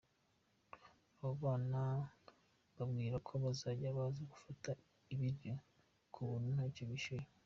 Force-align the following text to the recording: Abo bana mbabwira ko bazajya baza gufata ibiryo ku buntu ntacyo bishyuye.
Abo 1.19 1.31
bana 1.43 1.81
mbabwira 2.71 3.15
ko 3.27 3.33
bazajya 3.43 3.89
baza 3.97 4.21
gufata 4.31 4.69
ibiryo 5.13 5.53
ku 6.13 6.19
buntu 6.27 6.49
ntacyo 6.55 6.83
bishyuye. 6.91 7.25